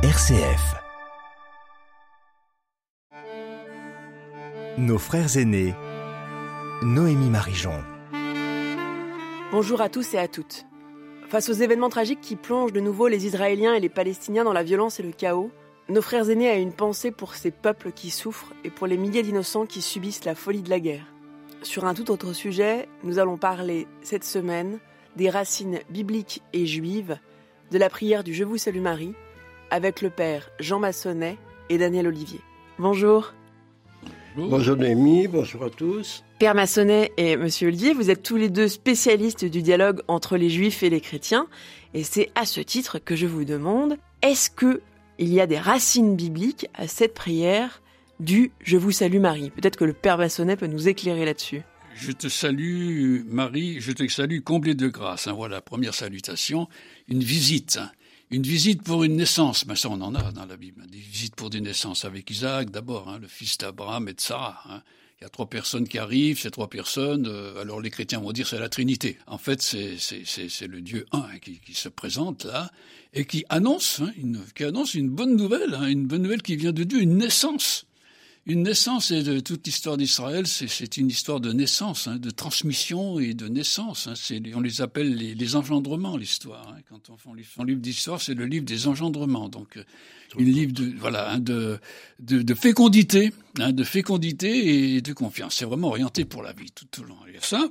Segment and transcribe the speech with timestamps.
[0.00, 0.76] RCF.
[4.78, 5.74] Nos frères aînés.
[6.82, 7.82] Noémie Marijon.
[9.50, 10.66] Bonjour à tous et à toutes.
[11.28, 14.62] Face aux événements tragiques qui plongent de nouveau les Israéliens et les Palestiniens dans la
[14.62, 15.50] violence et le chaos,
[15.88, 19.24] nos frères aînés ont une pensée pour ces peuples qui souffrent et pour les milliers
[19.24, 21.12] d'innocents qui subissent la folie de la guerre.
[21.64, 24.78] Sur un tout autre sujet, nous allons parler cette semaine
[25.16, 27.18] des racines bibliques et juives
[27.72, 29.16] de la prière du Je vous salue Marie
[29.70, 32.40] avec le père Jean Massonnet et Daniel Olivier.
[32.78, 33.32] Bonjour.
[34.36, 36.22] Bonjour Noémie, bonjour à tous.
[36.38, 40.48] Père Massonnet et Monsieur Olivier, vous êtes tous les deux spécialistes du dialogue entre les
[40.48, 41.48] juifs et les chrétiens,
[41.92, 44.80] et c'est à ce titre que je vous demande, est-ce que
[45.18, 47.82] il y a des racines bibliques à cette prière
[48.20, 49.50] du Je vous salue Marie?
[49.50, 51.62] Peut-être que le Père Massonnet peut nous éclairer là-dessus.
[51.96, 55.26] Je te salue Marie, je te salue comblée de grâce.
[55.26, 56.68] Hein, voilà, première salutation,
[57.08, 57.80] une visite.
[58.30, 61.34] Une visite pour une naissance, mais ça on en a dans la Bible, des visites
[61.34, 64.60] pour des naissances avec Isaac d'abord, hein, le fils d'Abraham et de Sarah.
[64.68, 64.82] Hein.
[65.18, 68.32] Il y a trois personnes qui arrivent, ces trois personnes, euh, alors les chrétiens vont
[68.32, 69.16] dire c'est la Trinité.
[69.26, 72.70] En fait, c'est le Dieu un qui, qui, se présente là
[73.14, 76.56] et qui annonce, hein, une, qui annonce une bonne nouvelle, hein, une bonne nouvelle qui
[76.56, 77.87] vient de Dieu, une naissance.
[78.48, 83.20] Une naissance, et de toute l'histoire d'Israël, c'est une histoire de naissance, hein, de transmission
[83.20, 84.06] et de naissance.
[84.06, 84.14] Hein.
[84.54, 86.66] on les appelle les, les engendrements, l'histoire.
[86.70, 86.80] Hein.
[86.88, 87.28] Quand on fait
[87.60, 89.50] un livre d'histoire, c'est le livre des engendrements.
[89.50, 89.84] Donc, euh,
[90.38, 91.78] une livre de voilà hein, de,
[92.20, 95.56] de, de, fécondité, hein, de fécondité et de confiance.
[95.56, 97.16] C'est vraiment orienté pour la vie tout, le long.
[97.28, 97.68] Il y a ça.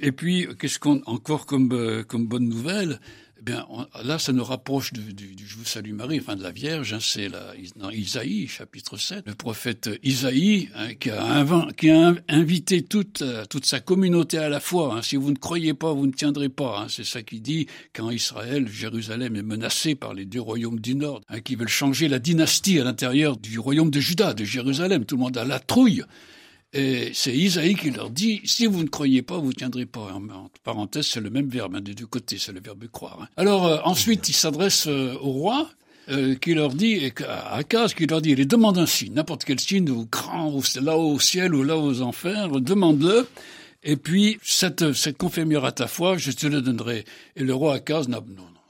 [0.00, 3.00] Et puis, qu'est-ce qu'on encore comme euh, comme bonne nouvelle
[3.44, 3.66] eh bien,
[4.04, 6.92] là, ça nous rapproche du, Je vous salue Marie, enfin de la Vierge.
[6.92, 7.28] Hein, c'est
[7.74, 13.80] dans Isaïe, chapitre 7, le prophète Isaïe hein, qui, a invité toute, euh, toute sa
[13.80, 14.94] communauté à la foi.
[14.94, 16.82] Hein, si vous ne croyez pas, vous ne tiendrez pas.
[16.82, 20.94] Hein, c'est ça qu'il dit quand Israël, Jérusalem est menacé par les deux royaumes du
[20.94, 25.04] Nord, qui veulent changer la dynastie à l'intérieur du royaume de Juda, de Jérusalem.
[25.04, 26.04] Tout le monde a la trouille.
[26.74, 30.08] Et c'est Isaïe qui leur dit, si vous ne croyez pas, vous tiendrez pas.
[30.14, 33.18] En parenthèse, c'est le même verbe, hein, des deux côtés, c'est le verbe croire.
[33.22, 33.28] Hein.
[33.36, 35.68] Alors euh, ensuite, il s'adresse euh, au roi,
[36.08, 39.60] euh, qui leur dit, à Akaz, qui leur dit, il demande un signe, n'importe quel
[39.60, 43.28] signe, ou grand, ou là au ciel, ou là aux enfers, demande-le.
[43.84, 47.04] Et puis, cette, cette confirmera ta foi, je te le donnerai.
[47.36, 48.20] Et le roi Akaz n'a,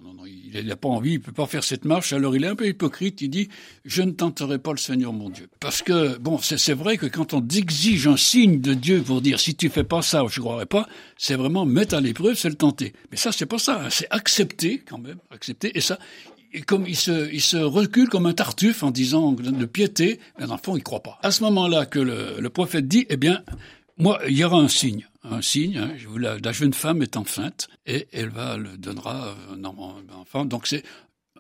[0.03, 2.13] non, non, il n'a pas envie, il peut pas faire cette marche.
[2.13, 3.21] Alors il est un peu hypocrite.
[3.21, 3.49] Il dit
[3.85, 7.35] je ne tenterai pas le Seigneur mon Dieu, parce que bon, c'est vrai que quand
[7.35, 10.45] on exige un signe de Dieu pour dire si tu fais pas ça, je ne
[10.45, 12.93] croirai pas, c'est vraiment mettre à l'épreuve, c'est le tenter.
[13.13, 13.91] Mais ça c'est pas ça, hein.
[13.91, 15.77] c'est accepter quand même, accepter.
[15.77, 15.99] Et ça,
[16.67, 20.77] comme il se, recule comme un tartuffe en disant de piété, mais dans le fond
[20.77, 21.19] il croit pas.
[21.23, 23.43] À ce moment-là que le prophète dit eh bien
[24.03, 25.79] moi, il y aura un signe, un signe.
[25.79, 30.45] Hein, la, jeune femme est enceinte et elle va le donnera un enfant.
[30.45, 30.83] Donc c'est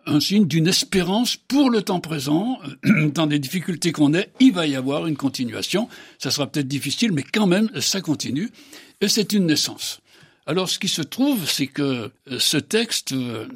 [0.07, 2.61] un signe d'une espérance pour le temps présent,
[3.15, 5.89] dans les difficultés qu'on est, il va y avoir une continuation.
[6.19, 8.51] Ça sera peut-être difficile, mais quand même, ça continue.
[9.01, 10.01] Et c'est une naissance.
[10.47, 11.83] Alors, ce qui se trouve, c'est que
[12.31, 13.47] euh, ce texte, euh,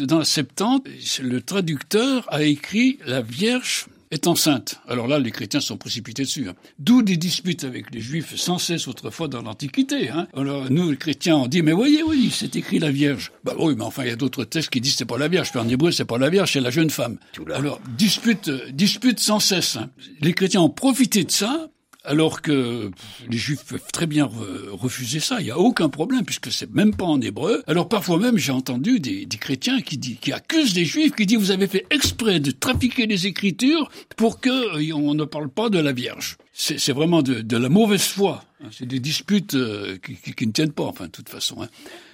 [0.00, 0.86] dans la Septante,
[1.22, 4.80] le traducteur a écrit la Vierge est enceinte.
[4.86, 6.48] Alors là, les chrétiens sont précipités dessus.
[6.48, 6.54] Hein.
[6.78, 10.10] D'où des disputes avec les juifs sans cesse autrefois dans l'Antiquité.
[10.10, 10.28] Hein.
[10.34, 13.32] Alors nous, les chrétiens, on dit, mais voyez, oui, c'est écrit la Vierge.
[13.42, 15.50] Bah oui, mais enfin, il y a d'autres textes qui disent c'est pas la Vierge.
[15.50, 17.18] Puis en hébreu, c'est pas la Vierge, c'est la jeune femme.
[17.54, 19.76] Alors, dispute, dispute sans cesse.
[19.76, 19.90] Hein.
[20.20, 21.68] Les chrétiens ont profité de ça
[22.04, 22.90] alors que
[23.28, 24.28] les juifs peuvent très bien
[24.70, 27.62] refuser ça, il n'y a aucun problème, puisque c'est même pas en hébreu.
[27.66, 31.38] Alors parfois même, j'ai entendu des, chrétiens qui, dit, qui accusent les juifs, qui disent
[31.38, 35.70] vous avez fait exprès de trafiquer les écritures pour que euh, on ne parle pas
[35.70, 36.36] de la Vierge.
[36.54, 38.44] C'est vraiment de, la mauvaise foi.
[38.62, 38.68] Hein.
[38.70, 41.62] C'est des disputes euh, qui, ne tiennent pas, enfin, de toute façon.
[41.62, 41.68] Hein.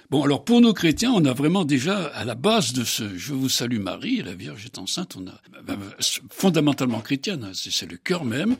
[0.09, 3.33] Bon, alors pour nos chrétiens, on a vraiment déjà à la base de ce Je
[3.33, 5.77] vous salue Marie, la Vierge est enceinte, on a ben, ben,
[6.31, 7.51] fondamentalement chrétienne, hein.
[7.53, 8.55] c'est le cœur même.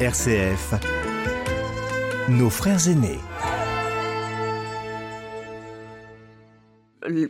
[0.00, 0.74] RCF,
[2.28, 3.18] nos frères aînés.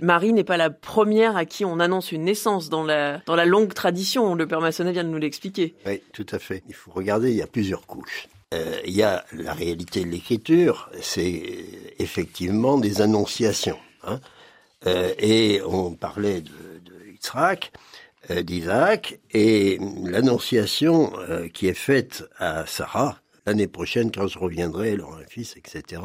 [0.03, 3.47] Marie n'est pas la première à qui on annonce une naissance dans la, dans la
[3.47, 4.35] longue tradition.
[4.35, 5.77] Le Père Massonnet vient de nous l'expliquer.
[5.87, 6.63] Oui, tout à fait.
[6.69, 8.29] Il faut regarder, il y a plusieurs couches.
[8.53, 11.43] Euh, il y a la réalité de l'écriture, c'est
[11.99, 13.79] effectivement des annonciations.
[14.07, 14.21] Hein.
[14.87, 16.51] Euh, et on parlait de,
[16.85, 17.73] de Yitzhak.
[18.31, 24.91] Euh, d'Isaac et l'annonciation euh, qui est faite à Sarah l'année prochaine quand je reviendrai,
[24.91, 26.03] elle aura un fils, etc.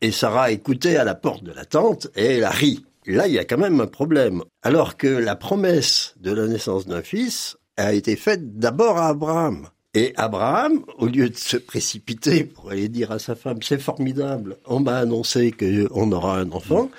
[0.00, 2.84] Et Sarah écoutait à la porte de la tente et elle a ri.
[3.06, 4.42] Là, il y a quand même un problème.
[4.62, 9.68] Alors que la promesse de la naissance d'un fils a été faite d'abord à Abraham.
[9.94, 14.56] Et Abraham, au lieu de se précipiter pour aller dire à sa femme, c'est formidable,
[14.66, 16.90] on m'a annoncé qu'on aura un enfant,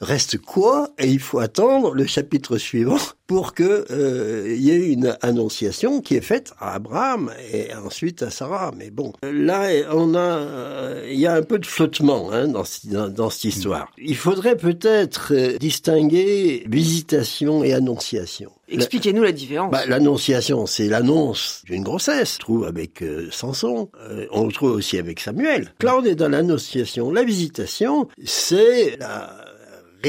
[0.00, 5.16] Reste quoi Et il faut attendre le chapitre suivant pour que euh, y ait une
[5.22, 8.72] annonciation qui est faite à Abraham et ensuite à Sarah.
[8.76, 12.64] Mais bon, là on a, euh, il y a un peu de flottement hein, dans,
[12.84, 13.90] dans, dans, cette histoire.
[13.98, 18.52] Il faudrait peut-être euh, distinguer visitation et annonciation.
[18.68, 19.70] Expliquez-nous la différence.
[19.70, 22.36] Bah, l'annonciation, c'est l'annonce d'une grossesse.
[22.40, 25.72] On trouve avec euh, Samson, euh, on le trouve aussi avec Samuel.
[25.82, 27.12] Là, on est dans l'annonciation.
[27.12, 29.45] La visitation, c'est la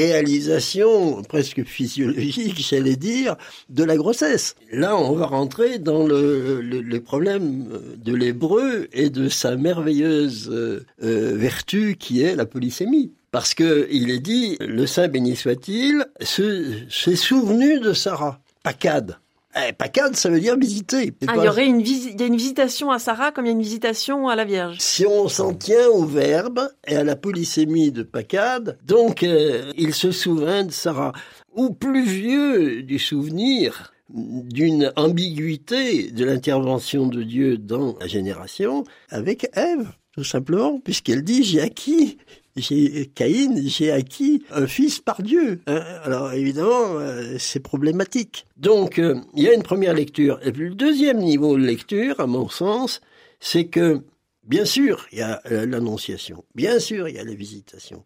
[0.06, 3.36] réalisation presque physiologique, j'allais dire,
[3.68, 4.54] de la grossesse.
[4.72, 7.66] Là, on va rentrer dans le, problèmes
[7.96, 13.12] de l'hébreu et de sa merveilleuse euh, euh, vertu qui est la polysémie.
[13.30, 18.40] Parce que il est dit, le Saint béni soit-il, s'est souvenu de Sarah.
[18.62, 19.18] Pacade.
[19.56, 21.12] Eh, Pacade, ça veut dire visiter.
[21.26, 23.54] Ah, il y aurait une, y a une visitation à Sarah comme il y a
[23.54, 24.76] une visitation à la Vierge.
[24.78, 29.94] Si on s'en tient au verbe et à la polysémie de Pacade, donc euh, il
[29.94, 31.12] se souvint de Sarah.
[31.54, 39.48] Ou plus vieux du souvenir d'une ambiguïté de l'intervention de Dieu dans la génération avec
[39.54, 42.18] Ève, tout simplement, puisqu'elle dit j'ai acquis
[42.60, 45.60] j'ai Caïn, j'ai acquis un fils par Dieu.
[45.66, 45.82] Hein.
[46.02, 48.46] Alors évidemment, euh, c'est problématique.
[48.56, 50.38] Donc euh, il y a une première lecture.
[50.42, 53.00] Et puis le deuxième niveau de lecture, à mon sens,
[53.40, 54.02] c'est que
[54.44, 58.04] bien sûr il y a euh, l'annonciation, bien sûr il y a la visitation,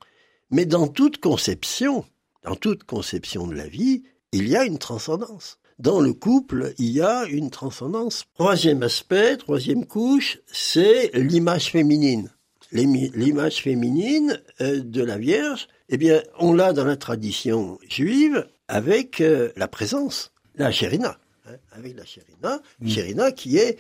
[0.51, 2.05] mais dans toute conception,
[2.45, 4.03] dans toute conception de la vie,
[4.33, 5.59] il y a une transcendance.
[5.79, 8.25] Dans le couple, il y a une transcendance.
[8.35, 12.31] Troisième aspect, troisième couche, c'est l'image féminine
[12.73, 19.21] l'image féminine euh, de la Vierge, eh bien, on l'a dans la tradition juive avec
[19.21, 22.89] euh, la présence, la chérina, hein, avec la chérina, mm.
[22.89, 23.79] chérina qui est,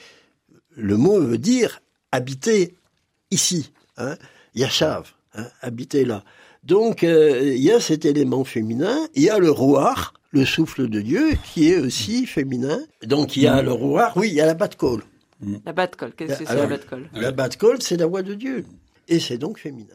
[0.77, 1.81] le mot veut dire
[2.13, 2.75] habiter
[3.31, 4.17] ici, hein,
[4.55, 6.25] yashav, hein, habiter là.
[6.63, 9.95] Donc, euh, il y a cet élément féminin, il y a le roi,
[10.31, 12.81] le souffle de Dieu, qui est aussi féminin.
[13.03, 13.65] Donc, il y a mm.
[13.65, 15.03] le roi, oui, il y a la batte-colle.
[15.65, 18.65] La batte-colle, qu'est-ce que c'est la batte-colle La batte-colle, c'est la voix de Dieu
[19.09, 19.95] et c'est donc féminin.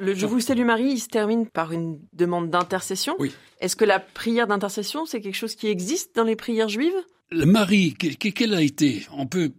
[0.00, 3.16] Le Je vous salue Marie, il se termine par une demande d'intercession.
[3.18, 3.32] Oui.
[3.60, 6.94] Est-ce que la prière d'intercession, c'est quelque chose qui existe dans les prières juives?
[7.30, 9.50] Le Marie, quelle a été On peut,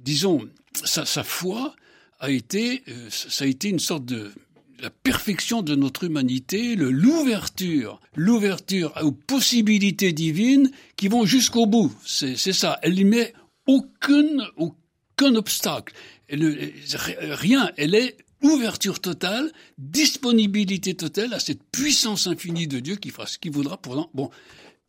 [0.00, 0.40] disons,
[0.74, 1.76] sa, sa foi
[2.20, 4.32] a été, euh, ça a été une sorte de
[4.80, 11.92] la perfection de notre humanité, l'ouverture, l'ouverture aux possibilités divines qui vont jusqu'au bout.
[12.04, 12.78] C'est ça.
[12.82, 13.32] Elle n'y met
[13.66, 14.26] aucun,
[14.56, 15.94] aucun obstacle.
[16.28, 16.72] Elle,
[17.20, 17.70] rien.
[17.76, 23.38] Elle est ouverture totale, disponibilité totale à cette puissance infinie de Dieu qui fera ce
[23.38, 24.30] qu'il voudra pour Bon,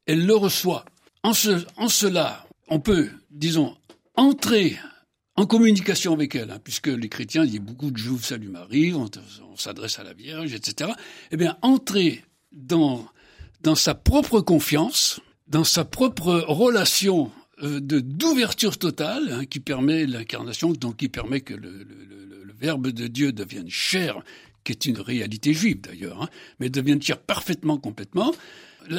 [0.05, 0.85] elle le reçoit.
[1.23, 3.75] En, ce, en cela, on peut, disons,
[4.15, 4.77] entrer
[5.37, 9.07] en communication avec elle, hein, puisque les chrétiens, a beaucoup de Juifs, salut Marie, on,
[9.55, 10.91] s'adresse à la Vierge, etc.
[11.31, 13.07] Eh bien, entrer dans,
[13.61, 17.31] dans sa propre confiance, dans sa propre relation
[17.63, 21.87] euh, d'ouverture totale, hein, qui permet l'incarnation, donc qui permet que le,
[22.59, 24.19] Verbe de Dieu devienne chair,
[24.63, 26.29] qui est une réalité juive d'ailleurs, hein,
[26.59, 28.33] mais devienne chair parfaitement, complètement.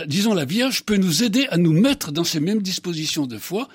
[0.07, 3.67] Disons, la Vierge peut nous aider à nous mettre dans ces mêmes dispositions de foi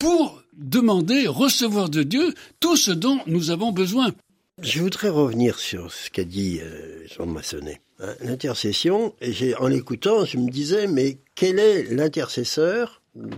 [0.00, 4.12] pour demander, recevoir de Dieu tout ce dont nous avons besoin.
[4.60, 7.80] Je voudrais revenir sur ce qu'a dit euh, Jean Massonnet.
[8.00, 13.28] Hein, l'intercession, et en l'écoutant, je me disais, mais quel est l'intercesseur, euh,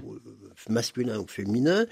[0.68, 1.86] masculin ou féminin,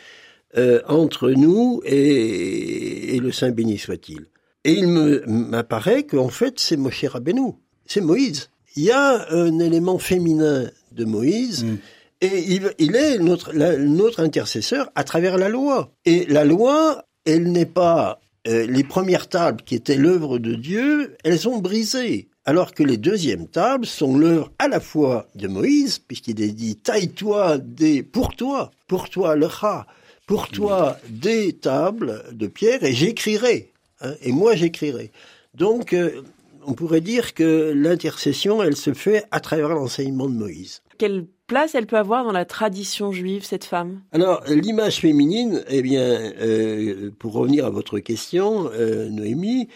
[0.56, 4.26] euh, entre nous et, et, le Saint béni soit-il?
[4.64, 7.52] Et il m'apparaît qu'en fait, c'est Moshe Rabbeinu,
[7.86, 8.50] c'est Moïse.
[8.76, 11.76] Il y a un élément féminin de Moïse, mm
[12.20, 15.92] et il, est notre, notre intercesseur à travers la loi.
[16.04, 21.16] Et la loi, elle n'est pas euh, les premières tables qui étaient l'œuvre de Dieu,
[21.24, 22.28] elles sont brisées.
[22.44, 26.76] Alors que les deuxièmes tables sont l'œuvre à la fois de Moïse, puisqu'il est dit
[26.76, 29.86] taille-toi des pour toi, pour toi le rat,
[30.26, 33.72] pour toi des tables de pierre et j'écrirai.
[34.00, 35.10] Hein, et moi j'écrirai.
[35.54, 36.22] Donc euh,
[36.66, 40.82] on pourrait dire que l'intercession, elle se fait à travers l'enseignement de Moïse.
[40.98, 44.02] Quelle place elle peut avoir dans la tradition juive, cette femme?
[44.12, 49.68] Alors, l'image féminine, eh bien, euh, pour revenir à votre question, euh, Noémie,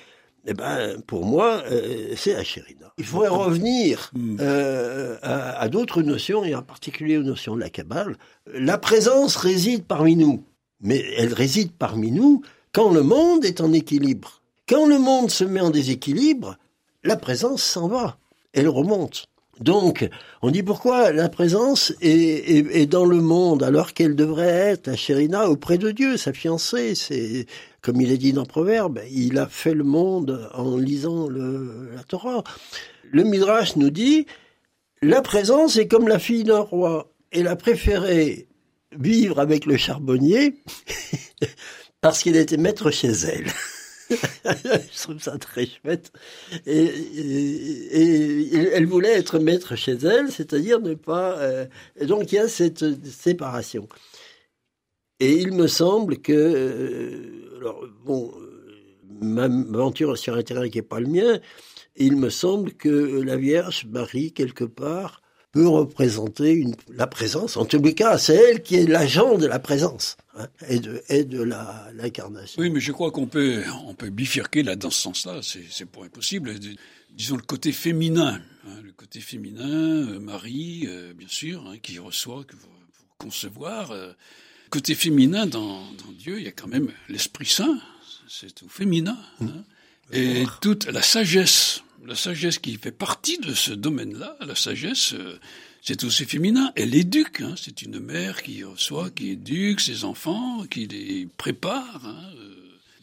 [0.47, 2.93] eh ben, pour moi, euh, c'est Achérina.
[2.99, 4.37] Il faudrait revenir hmm.
[4.41, 8.17] euh, à, à d'autres notions, et en particulier aux notions de la Kabbale.
[8.53, 10.45] La présence réside parmi nous,
[10.83, 14.43] mais elle réside parmi nous quand le monde est en équilibre.
[14.69, 16.59] Quand le monde se met en déséquilibre,
[17.05, 18.19] la présence s'en va,
[18.53, 19.27] elle remonte.
[19.61, 20.09] Donc,
[20.43, 25.49] on dit pourquoi la présence est, dans le monde alors qu'elle devrait être la chérina
[25.49, 26.95] auprès de Dieu, sa fiancée.
[26.97, 27.47] C'est
[27.81, 32.43] comme il est dit dans Proverbe, il a fait le monde en lisant la Torah.
[33.13, 34.27] Le Midrash nous dit
[35.03, 37.13] la présence est comme la fille d'un roi.
[37.31, 38.49] Elle a préféré
[38.99, 40.63] vivre avec le charbonnier
[42.01, 43.53] parce qu'il était maître chez elle.
[44.45, 46.13] je trouve ça très chouette.
[46.67, 46.91] Et,
[48.73, 51.39] elle voulait être maître chez elle, c'est-à-dire ne pas.
[51.39, 51.67] Euh,
[52.03, 53.89] donc il y a cette séparation.
[55.21, 58.33] Et il me semble que, euh, alors bon,
[59.21, 61.39] ma aventure sur un terrain qui n'est pas le mien,
[61.97, 62.89] il me semble que
[63.23, 65.23] la Vierge Marie quelque part
[65.55, 67.57] peut représenter une, la présence.
[67.57, 71.01] En tous les cas, c'est elle qui est l'agent de la présence hein, et de,
[71.09, 71.43] et de
[71.95, 72.61] l'incarnation.
[72.61, 75.41] Oui, mais je crois qu'on peut, on peut bifurquer là dans ce sens-là.
[75.43, 76.55] C'est pour impossible.
[77.13, 82.01] Disons le côté féminin, hein, le côté féminin, euh, Marie, euh, bien sûr, hein, qui
[82.01, 83.93] reçoit pour, pour concevoir.
[83.93, 84.13] Euh,
[84.71, 87.79] côté féminin dans, dans, Dieu, il y a quand même l'Esprit Saint.
[88.27, 89.17] C'est tout féminin.
[89.41, 89.63] Hein,
[90.11, 95.39] et toute la sagesse la sagesse qui fait partie de ce domaine-là, la sagesse, euh,
[95.83, 96.73] c'est aussi féminin.
[96.77, 97.41] Elle éduque.
[97.41, 97.55] Hein.
[97.57, 102.03] C'est une mère qui reçoit, qui éduque ses enfants, qui les prépare.
[102.05, 102.17] Hein.
[102.39, 102.55] Euh.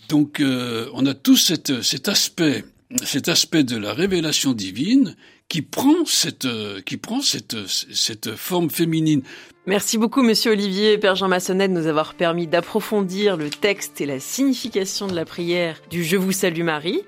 [0.09, 1.71] Donc, euh, on a tout cet,
[2.07, 2.65] aspect,
[3.03, 5.15] cet aspect de la révélation divine
[5.47, 6.47] qui prend cette,
[6.85, 9.21] qui prend cette, cette forme féminine.
[9.65, 14.05] Merci beaucoup, Monsieur Olivier Père Jean Massonnet, de nous avoir permis d'approfondir le texte et
[14.05, 17.01] la signification de la prière du Je vous salue Marie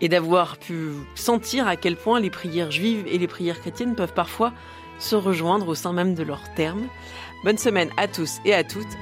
[0.00, 4.14] et d'avoir pu sentir à quel point les prières juives et les prières chrétiennes peuvent
[4.14, 4.52] parfois
[4.98, 6.86] se rejoindre au sein même de leurs termes.
[7.44, 8.96] Bonne semaine à tous et à toutes